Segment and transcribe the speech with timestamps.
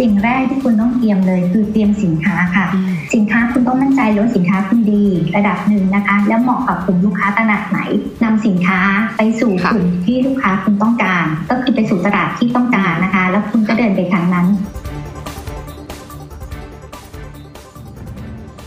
[0.00, 2.66] สิ่งแรกที่คุณต้องเตรียมเลย คือเตรียมสินค้าค่ะ
[3.14, 5.04] สินค้าคุณต้องมั่นใจเลยว่าสินค้าคุณดี
[5.36, 7.78] ระดับหนึ่งนะคะ แล้วเหมาะกับกลุ่มลูกค้าขนาดไหน
[8.22, 8.80] นำสินค้า
[9.16, 14.46] ไปสู่ค่ะกลุ่มที่ลูกค้าคุณต้องการ ก็คือไปสู่ตลาดที่ต้องการนะคะ แล้วคุณก็เดินไปทางนั้น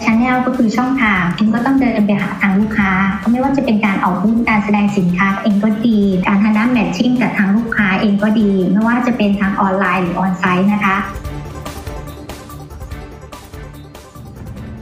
[0.04, 2.92] channel ก็คือช่องทางคุณก็ต้องเดินไปหาทางลูกค้า
[3.32, 10.96] ไม่ว่าจะเป็นการออกบูธการแสดงสินค้าเองก็ดี การทำน้ำ matching กับทางลูกค้า เองก็ดี ไม่ว่าจะเป็นทางออนไลน์หรือ onsite นะคะ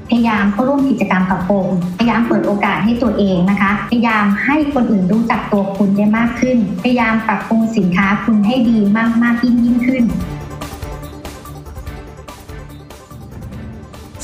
[0.09, 10.03] พยายามเข้าร่วมกิจกรรมกับผมพยายามเปิดโอกาสให้ตัวเองนะคะ พยายามให้คนอื่นรู้จักตัวคุณได้มากขึ้น พยายามปรับปรุงสินค้าคุณให้ดีมากมากยิ่งยิ่งขึ้น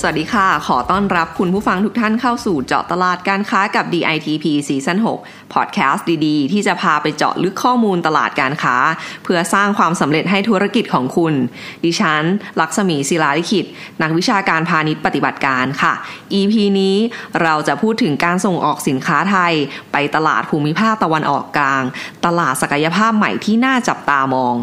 [0.02, 8.78] สวัสดีค่ะ ขอต้อนรับคุณผู้ฟังทุกท่านเข้าสู่เจาะตลาดการค้ากับ DITP ซีซั่น6พอดแคสต์ดีๆ ที่จะพาไปเจาะลึกข้อมูลตลาดการค้า
[9.24, 11.34] เพื่อสร้างความสำเร็จให้ธุรกิจของคุณ
[11.84, 12.24] ดิฉัน
[12.60, 13.66] ลักษมีศิลาลิขิต
[14.02, 15.94] นักวิชาการพาณิชย์ปฏิบัติการค่ะ
[16.40, 16.96] EP นี้
[17.42, 19.54] เราจะพูดถึงการส่งออกสินค้าไทย
[19.92, 21.84] ไปตลาดภูมิภาคตะวันออกกลาง
[22.26, 24.56] ตลาดศักยภาพใหม่ที่น่าจับตามอง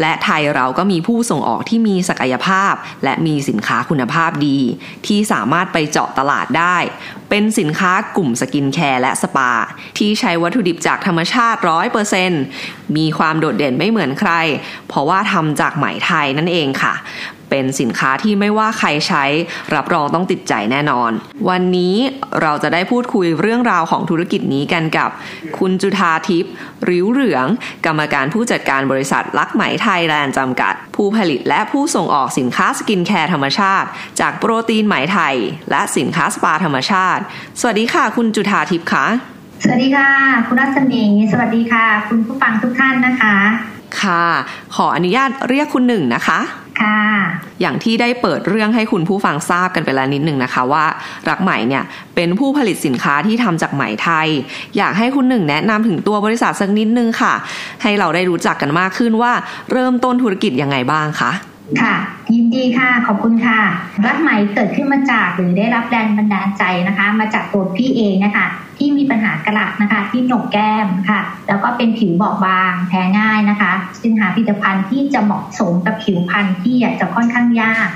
[0.00, 2.72] และไทยเราก็มีผู้ส่งออกที่มีศักยภาพ
[3.04, 4.58] และมีสินค้าคุณภาพดี
[5.06, 6.76] ที่สามารถไปเจาะตลาดได้
[7.30, 9.50] เป็นสินค้ากลุ่มสกินแคร์และสปา
[9.98, 11.60] ที่ใช้วัตถุดิบจากธรรมชาติ
[12.26, 14.32] 100%มีความโดดเด่นไม่เหมือนใคร
[14.88, 16.94] เพราะว่าทำจากไหมไทยนั่นเองค่ะ
[17.56, 19.24] เป็นสินค้าที่ไม่ว่าใครใช้
[19.74, 21.10] รับรองต้องติดใจแน่นอน
[21.48, 21.96] วันนี้
[22.42, 25.10] เราจะได้พูดคุยเรื่องราวของธุรกิจนี้กันกับ
[25.58, 26.52] คุณจุฑาทิพย์
[26.88, 27.46] ริ้วเหลือง
[27.86, 33.88] กรรมการผู้จัดการบริษัทลักไหมไทยแลนด์จำกัด ผู้ผลิตและผู้ส่งออกสินค้าสกินแคร์ธรรมชาติ
[34.20, 35.36] จากโปรตีนไหมไทย
[35.70, 37.22] และสินค้าสปาธรรมชาติ
[37.60, 39.06] สวัสดีค่ะ คุณจุธาทิพย์คะ
[39.64, 40.10] สวัสดีค่ะ
[40.46, 43.36] คุณรัศมีสวัสดีค่ะ คุณผู้ฟังทุกท่านนะคะ
[44.02, 44.26] ค่ะ
[44.76, 46.40] ขออนุญาตเรียกคุณหนึ่งนะคะ
[46.80, 46.98] ค่ะ
[47.60, 50.84] อย่างที่ได้เปิดเรื่องให้คุณผู้ฟังทราบกันไปแล้วนิดหนึ่งนะคะว่า
[51.28, 54.28] รักไหมเนี่ยเป็นผู้ผลิตสินค้าที่ทำจากไหมไทย
[54.76, 57.34] อยากให้คุณหนึ่งแนะนำถึงตัวบริษัทสักนิดนึงค่ะ
[57.82, 59.32] ให้เราได้รู้จักกันมากขึ้นว่า
[59.72, 61.32] เริ่มต้นธุรกิจยังไงบ้างคะ
[61.82, 61.94] ค่ะ
[62.34, 63.60] ยินดีค่ะ ขอบคุณค่ะ
[64.06, 68.46] รักไหมเกิดขึ้นมาจากหรือได้รับแรงบันดาลใจนะคะ มาจากตัวพี่เองนะคะ
[68.78, 73.72] ที่มีปัญหากระนะคะ ที่หนกแก้มค่ะ แล้วก็เป็นผิวบอบบางแพ้ง่ายนะคะ
[74.02, 77.88] จึงหาผลิตภัณฑ์ที่จะเหมาะสมกับผิวพรรณที่อาจจะค่อนข้างยาก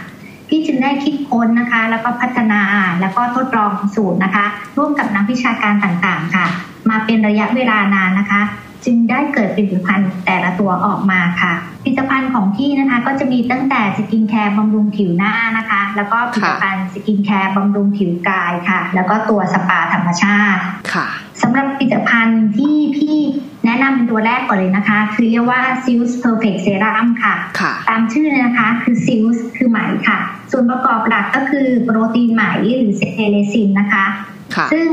[0.49, 2.63] พี่จึงได้คิดค้นนะคะ แล้วก็พัฒนา
[3.01, 4.45] แล้วก็ทดลองสูตรนะคะ
[4.77, 6.47] ร่วมกับนักวิชาการต่างๆค่ะ
[6.91, 8.43] มาเป็นระยะเวลานานนะคะ
[8.85, 11.53] จึงได้เกิดผลิตภัณฑ์แต่ละตัวออกมาค่ะ
[11.83, 21.07] ผลิตภัณฑ์ของพี่นะคะ ก็จะมีตั้งแต่สกินแคร์บำรุงผิวหน้านะคะ แล้วก็ผลิตภัณฑ์สกินแคร์บำรุงผิวกายค่ะ แล้วก็ตัวสปาธรรมชาติค่ะ
[21.43, 23.17] สำหรับผลิตภัณฑ์ที่พี่
[23.65, 30.19] แนะนำเป็นตัวแรกก่อนเลยนะคะ คือเรียกว่า s i l s Perfect Serum ค่ะค่ะตามชื่อเลยนะคะคือ silk คือไหมค่ะ
[30.51, 32.43] ส่วนประกอบหลักก็คือโปรตีนไหม
[32.79, 34.07] หรือ sericin นะคะ
[34.55, 34.89] ค่ะซึ่ง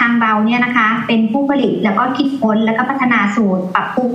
[0.00, 4.12] ทางเราเนี่ยนะคะเป็นผู้ผลิตแล้วก็คิดค้นแล้วก็พัฒนาสูตรปรับปรุง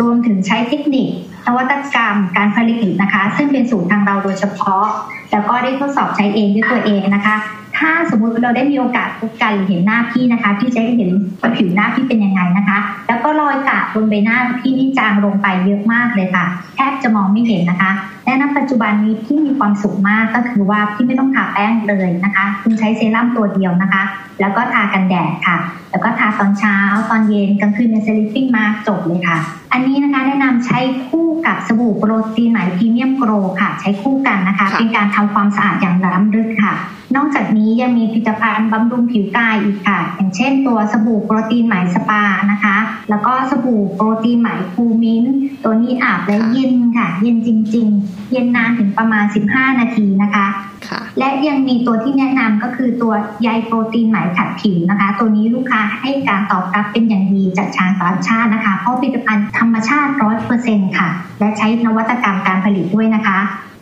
[0.00, 1.02] รวมถึงใช้เทคนิ
[1.44, 4.84] คนวัตกรรมการผลิตนะคะ ซึ่งเป็นสูตรทางเราโดยเฉพาะ
[5.34, 7.36] แล้วก็ได้ทดสอบใช้เองด้วยตัวเองนะคะ
[7.78, 11.10] ถ้าสมมุติเราได้มีโอกาสพบกันหรือเห็นหน้าพี่นะคะ พี่จะได้เห็น
[11.56, 12.78] ผิวหน้าพี่เป็นยังไงนะคะ
[13.08, 16.44] แล้วก็รอยกระบนใบหน้าพี่นี่จางลงไปเยอะมากเลยค่ะ
[16.74, 17.90] แทบจะมองไม่เห็นนะคะ
[18.24, 24.02] และณปัจจุบันนี้พี่มีความสุขมากก็คือว่าพี่ไม่ต้องทาแป้งเลยนะคะคุณใช้เซรั่มตัวเดียวนะคะ
[24.40, 25.58] แล้วก็ทากันแดดค่ะ
[25.90, 26.76] แล้วก็ทาตอนเช้า
[27.10, 29.38] ตอนเย็นกลางคืนเป็นสลิปปิ้งมาจบเลยค่ะ
[29.72, 30.78] อันนี้นะคะแนะนำใช้
[31.08, 36.74] คู่ กับสบู่โปรตีนไหมพรีเมียมโกรค่ะ ใช้คู่กันนะคะค่ะเป็นการทำความสะอาดอย่างล้ำลึกค่ะ
[37.16, 42.76] นอกจากนี้ยังมีผลิตภัณฑ์บำรุงผิวกายอีกค่ะ อย่างเช่นตัวสบู่โปรตีนไหมสปานะคะ
[43.10, 50.46] แล้วก็สบู่โปรตีนไหมคูมินท์ตัวนี้อาบแล้วเย็นค่ะ เย็นจริง ๆ เย็นนานถึงประมาณ 15 นาทีนะคะ
[50.88, 61.08] ค่ะและยังมีตัวที่แนะนำก็คือตัวใยโปรตีนไหมขัดผิวนะคะ ตัวนี้ลูกค้าให้การตอบรับเป็นอย่างดีจากชาวต่างชาตินะคะ เพราะผลิตภัณฑ์ธรรมชาติร้อยเปอร์เซ็นค่ะ
[61.40, 63.38] และใช้นวัตกรรมการผลิตด้วยนะคะ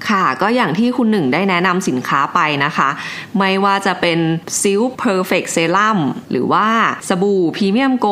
[0.09, 2.89] ค่ะก็อย่างที่คุณหนึ่งได้แนะนำสินค้าไปนะคะ
[3.39, 4.19] ไม่ว่าจะเป็น
[4.61, 5.99] Silk Perfect Serum
[6.31, 6.67] หรือว่า
[7.09, 8.09] สบู่ Premium Gold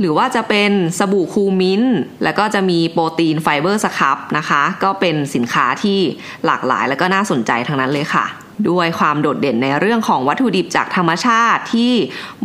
[0.00, 1.82] หรือว่าจะเป็นสบู่คูมิน
[2.24, 5.98] แล้วก็จะมี Protein Fiber Scrub นะคะ ก็เป็นสินค้าที่
[6.46, 8.24] หลากหลายแล้วก็น่าสนใจทั้งนั้นเลยค่ะ
[8.70, 11.92] ด้วยความโดดเด่นในเรื่องของวัตถุดิบจากธรรมชาติที่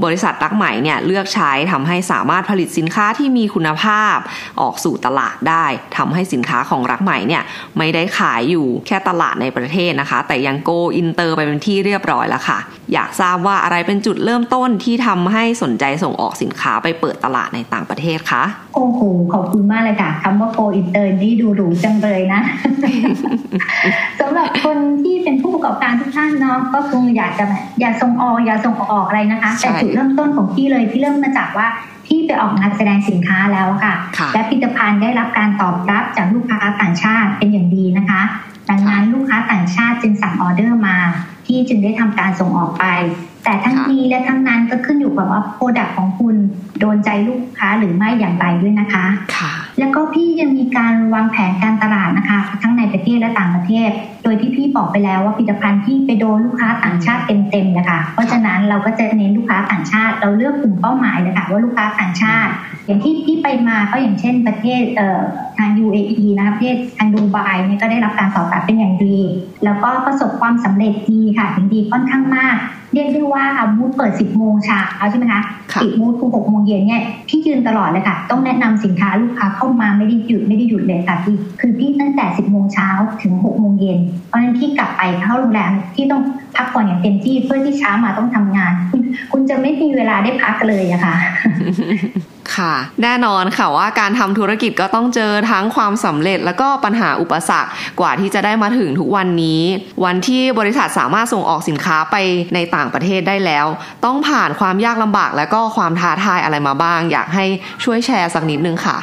[0.04, 4.18] บริษัทรักไหมเนี่ยเลือกใช้ทำให้สามารถผลิตสินค้าที่มีคุณภาพ
[4.62, 5.66] ออกสู่ตลาดได้
[5.98, 7.44] ทำให้สินค้าของรักไหมเนี่ย
[7.78, 12.60] ไม่ได้ขายอยู่แค่ตลาดในประเทศนะคะ แต่ยัง go inter ไปเป็นที่เรียบร้อยแล้วค่ะ
[12.94, 18.44] อยากทราบว่าอะไรเป็นจุดเริ่มต้นที่ทำให้สนใจส่งออกสินค้าไปเปิดตลาดในต่างประเทศคะ
[18.76, 19.02] โอ้โห
[19.34, 22.42] ขอบคุณมากเลยค่ะคำว่า go inter นี่ดูหรูจังเลยนะ
[24.20, 27.46] สำหรับคนที่เป็นผู้ประกอบการทุกท่านเนาะก็คงอยากจะ
[27.82, 31.68] อยากส่งออกอยากส่งออกอะไรนะคะ แต่จุดเริ่มต้นของพี่เลยพี่เริ่มมาจากว่า
[32.06, 33.94] พี่ไปออกงานแสดงสินค้าแล้วค่ะ
[34.34, 38.22] และผลิตภัณฑ์ได้รับการตอบรับจากลูกค้าต่างชาติเป็นอย่างดีนะคะ
[38.70, 40.98] ดังนั้นลูกค้าต่างชาติจึงสั่งออเดอร์มา
[41.46, 42.86] พี่จึงได้ทำการส่งออกไป
[43.44, 46.36] แต่ทั้งนี้และทั้งนั้นก็ขึ้นอยู่กับว่า product ของคุณ
[46.80, 49.06] โดนใจลูกค้าหรือไม่อย่างไรด้วยนะคะ
[49.38, 53.90] ค่ะ แล้วก็พี่ยังมีการวางแผนการตลาดนะคะ ทั้งในประเทศและต่างประเทศ
[54.24, 62.52] โดยที่พี่บอกไปแล้วว่าผลิตภัณฑ์ที่ไปโดนลูกค้าต่างชาติเต็มๆนะคะเพราะฉะนั้นเราก็จะเน้นลูกค้าต่างชาติ เราเลือกกลุ่มเป้าหมายเลยค่ะว่าลูกค้าต่างชาติ
[62.86, 64.82] อย่างที่พี่ไปมาก็อย่างเช่นประเทศ
[65.58, 67.38] ทาง UAE นะคะประเทศทางดูไบ
[67.68, 69.18] เนี่ยก็ได้รับการตอบรับเป็นอย่างดี
[69.64, 72.58] แล้วก็ประสบความสำเร็จดีค่ะถึงดีค่อนข้างมาก
[72.94, 73.46] เรียกได้ว่า
[73.78, 75.42] บูธเปิด 10 โมงเช้าใช่ไหมคะ
[75.82, 82.90] ปิดบูธคือ6โมงเย็นเนี่ยพี่ยืนตลอดเลยค่ะ ต้องแนะนำสินค้าลูกค้าเข้ามาไม่ได้หยุดไม่ได้หยุดเลยค่ะพี่คือพี่ตั้งแต่10โมงเช้า
[83.22, 86.22] ถึง6โมงเย็นเพราะฉะนั้นพี่กลับไปเข้าโรงแรมที่ต้อง
[86.56, 88.74] พักผ่อนอย่างเต็มที่เพื่อที่เช้ามาต้องทำงาน
[89.32, 91.16] คุณจะไม่มีเวลาได้พักเลยอะค่ะ
[92.56, 97.70] ค่ะ แน่นอนค่ะว่าการทำธุรกิจก็ต้องเจอทั้งความสำเร็จ แล้วก็ปัญหาอุปสรรค
[98.00, 99.62] กว่าที่จะได้มาถึงทุกวันนี้
[100.06, 102.16] วันที่บริษัทสามารถส่งออกสินค้าไป
[102.56, 103.66] ในต่างประเทศได้แล้ว
[104.06, 107.46] ต้องผ่านความยากลำบากและก็ความท้าทายอะไรมาบ้าง อยากให้
[107.84, 108.98] ช่วยแชร์สักนิดนึงค่ะ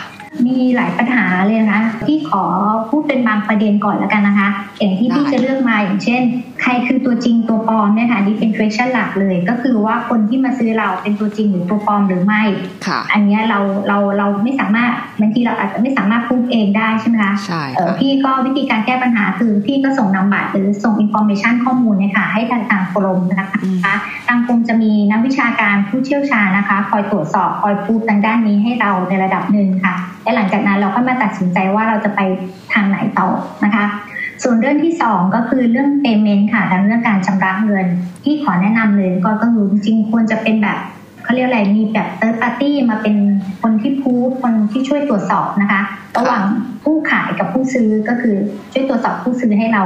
[0.47, 2.45] มีหลายปัญหาเลยนะคะที่ขอ
[2.89, 4.49] พูดเป็นบางประเด็นก่อนแล้วกันนะคะ
[4.79, 6.23] อย่างที่พี่จะเลือกมาอย่างเช่น
[6.67, 12.43] ใครคือตัวจริงตัวปลอมเนี่ยค่ะนี่เป็น question หลักเลย ก็คือว่าคนที่มาซื้อเราเป็นตัวจริงหรือตัวปลอมหรือไม่
[13.13, 17.63] อันนี้เราเราเราไม่สามารถบางทีเราอาจจะไม่สามารถพูดเองได้ใช่ไหมคะใช่
[18.01, 23.47] พี่ก็วิธีการแก้ปัญหาคือพี่ก็ส่งนามบัตรหรือส่ง information ข้อมูลเนี่ยค่ะให้ทางทางกรมนะคะ
[24.29, 29.95] ทางกรมจะมีนักวิชาการผู้เชี่ยวชาญนะคะ คอยตรวจสอบคอยพูดทางด้านนี้ให้เราในระดับหนึ่งค่ะ
[30.25, 32.21] และหลังจากนั้นเราก็มาตัดสินใจว่าเราจะไป
[32.73, 33.29] ทางไหนต่อ
[33.65, 33.87] นะคะ
[34.43, 37.87] ส่วนเรื่องที่สองก็คือเรื่อง payment ค่ะทางเรื่องการชำระเงิน
[38.25, 40.79] ที่ขอแนะนำเลยก็ก็คือจริงๆควรจะเป็นแบบ
[41.25, 43.17] เขาเรียกอะไรมีแบบ third party มาเป็น
[43.63, 45.81] คนที่พูดคนที่ช่วยตรวจสอบนะคะ
[46.19, 46.43] ระหว่าง
[46.85, 48.37] ผู้ขายกับผู้ซื้อก็คือ
[48.73, 49.83] ช่วยตรวจสอบผู้ซื้อให้เรา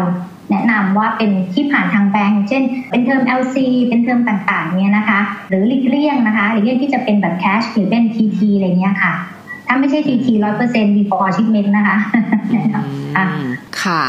[0.51, 3.57] แนะนำว่าเป็นที่ผ่านทางแบงก์เช่น เป็นเทอม LC
[3.89, 9.15] เป็นเทอมต่างๆเนี่ยนะคะ หรือหลีกเลี่ยงนะคะหลีกเลี่ยงที่จะเป็นแบบแคชหรือเป็น TT อะไรเงี้ยค่ะ
[9.69, 11.99] ถ้าไม่ใช่ทีทีร้อยเปอร์เซ็นต์ before shipment นะคะ
[13.83, 14.03] ค่ะ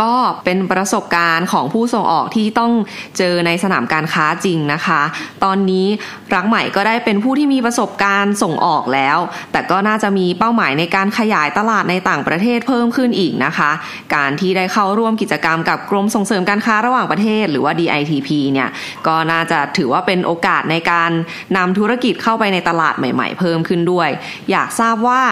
[0.00, 0.14] ก็
[0.44, 2.72] เป็นประสบการณ์ของผู้ส่งออกที่ต้อง
[3.18, 5.02] เจอในสนามการค้าจริงนะคะ
[5.44, 5.86] ตอนนี้
[6.34, 9.18] รักใหม่ก็ได้เป็นผู้ที่มีประสบการณ์ส่งออกแล้ว
[9.52, 13.70] แต่ก็น่าจะมีเป้าหมายในการขยายตลาดในต่างประเทศเพิ่มขึ้นอีกนะคะ
[14.14, 18.68] การที่ได้เข้าร่วมกิจกรรมกับกรมส่งเสริมการค้าระหว่างประเทศ หรือว่า DITP เนี่ย
[19.06, 21.10] ก็น่าจะถือว่าเป็นโอกาสในการ
[21.56, 24.08] นำธุรกิจเข้าไปในตลาดใหม่ ๆ เพิ่มขึ้นด้วย
[24.50, 25.22] อยากทราบว่า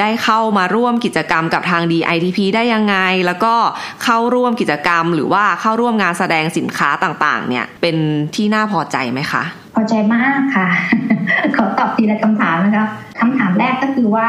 [0.00, 2.96] ได้เข้ามาร่วมกิจกรรมกับทาง DITP ได้ยังไง
[3.26, 3.54] แล้วก็
[4.02, 7.96] เข้าร่วมกิจกรรม หรือว่าเข้าร่วมงานแสดงสินค้าต่างๆ เนี่ยเป็น
[8.34, 9.42] ที่น่าพอใจไหมคะ
[9.74, 10.68] พอใจมากค่ะ
[11.56, 12.86] ขอตอบทีละคำถามนะคะ
[13.20, 14.28] คำถามแรกก็คือว่า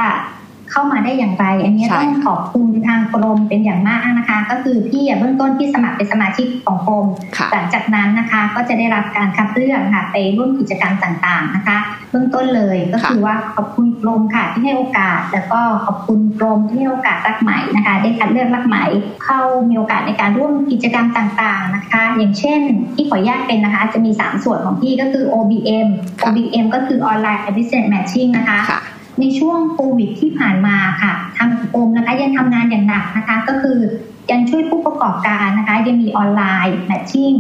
[0.72, 7.08] เข้ามาได้อย่างไร อันนี้ต้องขอบคุณทางกรมเป็นอย่างมากนะคะ ก็คือพี่เบื้องต้นที่สมัครเป็นสมาชิกของกรม
[7.54, 11.78] หลังจากนั้นนะคะก็จะได้รับการคัดเลือกค่ะไปร่วมกิจกรรมต่างๆนะคะ
[12.12, 18.86] เบื้องต้นเลยก็คือว่าขอบคุณกรมค่ะที่ให้โอกาส แล้วก็ขอบคุณกรมที่ให้โอกาสรักใหม่นะคะ ได้คัดเลือกรักใหม่
[19.26, 22.60] เข้ามีโอกาสในการร่วมกิจกรรมต่างๆนะคะ อย่างเช่น
[22.96, 25.88] ที่ขอแยกเป็นนะคะ จะมี 3 ส่วนของพี่ก็คือ OBM
[26.26, 28.60] OBM ก็คือ Online Business Matching นะคะ
[29.20, 33.80] ในช่วงโควิดที่ผ่านมาค่ะทางกรมนะคะยังทำงานอย่างหนักนะคะ ก็คือ
[34.32, 37.34] ยังช่วยผู้ประกอบการนะคะ ยังมีออนไลน์แมทชิ่ง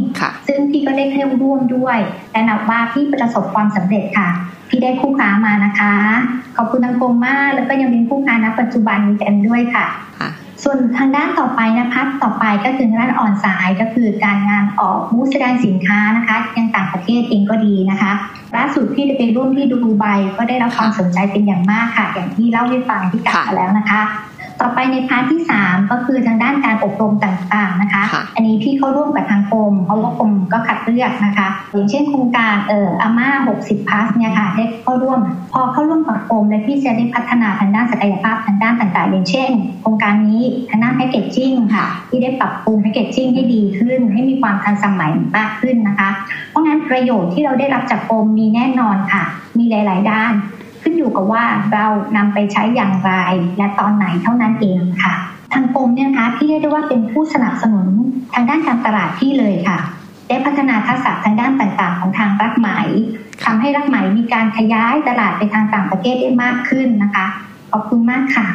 [0.48, 1.98] ซึ่งพี่ก็ได้เข้าร่วมด้วย
[2.32, 4.29] แต่นับว่าพี่ประสบความสำเร็จค่ะ
[4.70, 5.94] พี่ได้คู่ค้ามานะคะ
[6.58, 9.88] ขอบคุณทางกรมมากแล้วก็ยังเป็นคู่ค้าณปัจจุบันกันด้วยค่ะ
[10.63, 18.12] ส่วนทางด้านต่อไปนะคะต่อไปก็คือด้านออนไซน์ก็คือการงานออกมูสแสดงสินค้านะคะยังต่างประเทศเองก็ดีนะคะ
[18.55, 20.05] ล่าสุดที่ได้ไปร่วมที่ดูไบ
[20.38, 24.01] ก็ได้รับความสนใจเป็นอย่างมากค่ะ อย่างที่เล่าให้ฟังที่กล่าวแล้วนะคะ
[24.62, 33.29] ต่อไปในพาร์ทที่ 3 ก็คือทางด้านการอบรมต่างๆนะคะค่ะอันนี้พี่เข้าร่วมกับทางกรมเพราะว่ากรมก็คัดเลือกนะคะอย่างเช่นโครงการเอ่ออาม่า
[33.62, 35.19] 60 plus เนี่ยค่ะได้เข้าร่วม
[35.53, 46.09] พอเข้าร่วมกับกรมและพี่จะได้พัฒนาทางด้านศักยภาพทางด้านต่างๆ อย่างเช่น โครงการนี้ทางด้านแพคเกจจิ้งค่ะที่ได้ปรับปรุงแพคเกจจิ้งให้ดีขึ้น ให้มีความทันสมัยมากขึ้นนะคะ
[46.50, 49.24] เพราะงั้นประโยชน์ที่เราได้รับจากกรมมีแน่นอนค่ะ
[49.57, 50.33] มีหลาย ๆ ด้าน
[50.85, 51.85] ขึ้นอยู่กับว่าเรา
[52.17, 53.11] นำไปใช้อย่างไร
[53.57, 55.15] และตอนไหนเท่านั้นเองค่ะ
[55.53, 57.87] ทางกรมเนี่ยนะคะที่เรียกได้ว่าเป็นผู้สนับสนุน
[58.33, 59.79] ทางด้านการตลาดที่เลยค่ะ
[60.27, 62.69] ได้พัฒนาทักษะทางด้านต่างๆ ของทางรักไหม
[63.43, 67.25] ทำให้รักไหมมีการขยายตลาดไปทางต่างประเทศได้มากขึ้นนะคะ
[67.71, 68.47] ขอบคุณมากค่ะ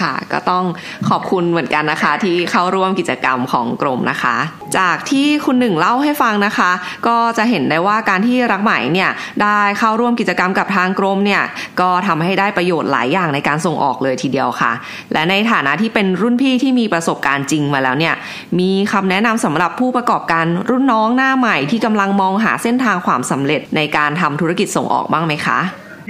[0.00, 0.64] ค่ะ ก็ต้อง
[1.08, 4.36] ขอบคุณเหมือนกันนะคะ ที่เข้าร่วมกิจกรรมของกรมนะคะ
[4.78, 6.70] จากที่คุณหนึ่งเล่าให้ฟังนะคะ
[7.06, 9.10] ก็จะเห็นได้ว่าการที่รักไหมเนี่ย
[9.42, 11.42] ได้เข้าร่วมกิจกรรมกับทางกรมเนี่ย
[11.80, 14.72] ก็ทำให้ได้ประโยชน์หลายอย่างในการส่งออกเลยทีเดียวค่ะ
[15.12, 18.14] และในฐานะที่เป็นรุ่นพี่ที่มีประสบการณ์จริงมาแล้วเนี่ย
[18.58, 25.60] มีคำแนะนำสำหรับผู้ประกอบการรุ่นน้องหน้าใหม่ที่กำลังมองหาเส้นทางความสำเร็จในการทำธุรกิจส่งออกบ้างไหมคะ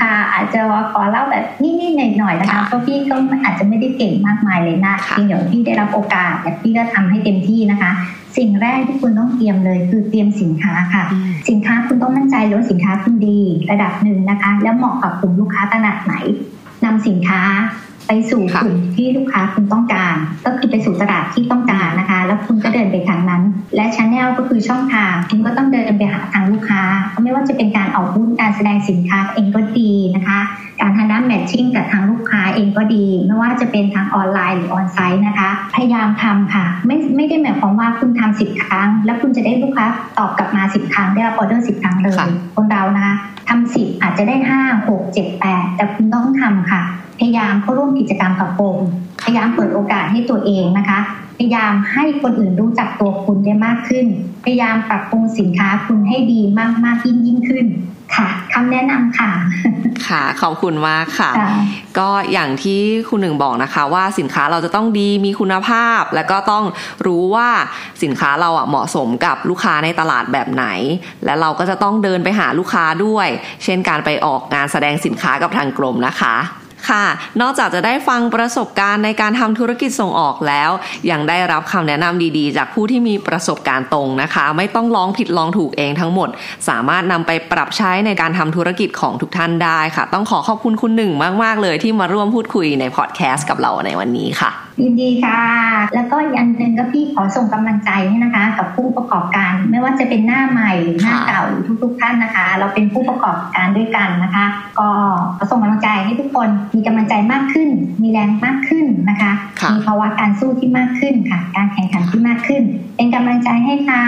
[0.01, 0.61] ค่ะอาจจะ
[0.93, 7.91] ขอเล่าแบบนิดๆหน่อยๆนะคะค่ะเพราะพี่ก็อาจจะไม่ได้เก่งมากมายเลยนะค่ะเพียงเดี๋ยวพี่ได้รับโอกาสแต่พี่ก็ทำให้เต็มที่นะคะ
[8.37, 11.05] สิ่งแรกที่คุณต้องเตรียมเลยคือเตรียมสินค้าค่ะ
[11.49, 16.15] สินค้าคุณต้องมั่นใจเลยว่าสินค้าคุณดี ระดับหนึ่งนะคะ แล้วเหมาะกับกลุ่มลูกค้าขนาดไหน
[16.85, 17.41] นำสินค้า
[18.07, 23.43] ไปสู่ค่ะกลุ่มที่ลูกค้าคุณต้องการ ก็คือไปสู่ตลาดที่ต้องการนะคะ แล้วคุณก็เดินไปทางนั้น
[23.77, 26.83] และช n แนลก็คือช่องทาง คุณก็ต้องเดินไปหาทางลูกค้า
[27.25, 30.41] ไม่ว่าจะเป็นการออกบูธการแสดงสินค้าเองก็ดีนะคะ
[30.81, 39.87] การทางด้านแมทชิ่งกับทางลูกค้าเองก็ดี ไม่ว่าจะเป็นทางออนไลน์หรือออนไซต์นะคะ พยายามทำค่ะ ไม่ไม่ได้หมายความว่าคุณทำสิบครั้ง แล้วคุณจะได้ลูกค้า
[40.19, 43.15] ตอบกลับมาสิบครั้งได้รับออเดอร์สิบครั้งเลยค่ะคนเรานะคะ
[43.49, 46.83] ทำสิบอาจจะได้ห้าหกเจ็ดแปดแต่คุณต้องทำค่ะ
[47.19, 48.79] พยายามเข้าร่วมกิจกรรมกับกรม
[49.25, 50.99] พยายามเปิดโอกาสให้ตัวเองนะคะ
[51.37, 54.07] พยายามให้คนอื่นรู้จักตัวคุณได้มากขึ้น
[54.45, 57.67] พยายามปรับปรุงสินค้าคุณให้ดีมากมากยิ่งยิ่งขึ้น
[58.17, 59.31] ค่ะคำแนะนำค่ะ
[60.09, 61.51] ค่ะ ขอบคุณมากค่ะค่ะ
[61.99, 66.65] ก็อย่างที่คุณหนึ่งบอกนะคะ ว่าสินค้าเราจะต้องดีมีคุณภาพ แล้วก็ต้อง
[67.07, 67.49] รู้ว่า
[68.03, 70.67] สินค้าเราอะเหมาะสมกับลูกค้าในตลาดแบบไหน
[71.25, 73.29] และเราก็จะต้องเดินไปหาลูกค้าด้วย
[73.65, 76.37] เช่นการไปออกงานแสดงสินค้ากับทางกรมนะคะ
[76.89, 77.07] ค่ะ
[77.41, 80.71] นอกจากจะได้ฟังประสบการณ์ในการทำธุรกิจส่งออกแล้ว
[81.11, 86.29] ยังได้รับคำแนะนำดีๆ จากผู้ที่มีประสบการณ์ตรงนะคะ ไม่ต้องลองผิดลองถูกเองทั้งหมด
[86.69, 91.13] สามารถนำไปปรับใช้ในการทำธุรกิจของทุกท่านได้ค่ะ ต้องขอขอบคุณคุณหนึ่ง
[91.45, 95.41] มาก ๆ เลยที่มาร่วมพูดคุยในพอดแคสต์กับเราในวันนี้ค่ะ ยินดีค่ะ
[95.95, 101.45] แล้วก็อีกอันหนึ่งก็พี่ขอส่งกำลังใจให้นะคะ กับผู้ประกอบการ ไม่ว่าจะเป็นหน้าใหม่หรือหน้าค่ะเก่า
[101.83, 104.47] ทุก ๆ ท่านนะคะ เราเป็นผู้ประกอบการด้วยกันนะคะ
[104.79, 104.89] ก็
[105.37, 107.69] ขอส่งกำลังใจให้ทุกคนมีกำลังใจมากขึ้น
[108.03, 112.63] มีแรงมากขึ้นนะคะค่ะมีภาวะการสู้ที่มากขึ้นค่ะ การแข่งขันที่มากขึ้น
[112.97, 114.03] เป็นกำลังใจให้ค่ะ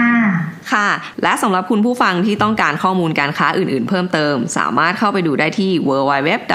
[0.73, 0.89] ค่ะ
[1.23, 6.47] และสำหรับคุณผู้ฟังที่ต้องการข้อมูลการค้าอื่นๆ เพิ่มเติม สามารถเข้าไปดูได้ที่ www.ditp.go.th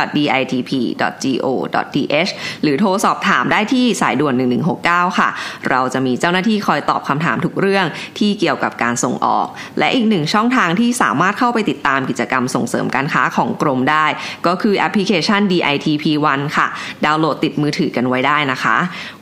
[2.62, 4.35] หรือโทรสอบถามได้ที่สายด่วน
[4.77, 5.29] 1169 ค่ะ
[5.71, 7.87] เราจะมีเจ้าหน้าที่คอยตอบคำถามทุกเรื่อง
[8.19, 9.47] ที่เกี่ยวกับการส่งออก
[9.79, 14.07] และอีกหนึ่งช่องทางที่สามารถเข้าไปติดตามกิจกรรมส่งเสริมการค้าของกรมได้
[14.47, 16.67] ก็คือแอปพลิเคชัน DITP1 ค่ะ
[17.05, 18.77] ดาวน์โหลดติดมือถือกันไว้ได้นะคะ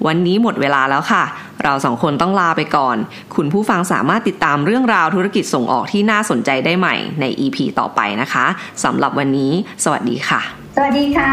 [0.07, 1.25] วันนี้หมดเวลาแล้วค่ะ
[1.65, 2.97] เราสองคนต้องลาไปก่อน
[3.37, 8.47] คุณผู้ฟังสามารถติดตามเรื่องราวธุรกิจส่งออกที่น่าสนใจได้ใหม่ใน EP ต่อไปนะคะ
[8.85, 9.53] สำหรับวันนี้
[9.85, 10.41] สวัสดีค่ะ
[10.77, 11.33] สวัสดีค่ะ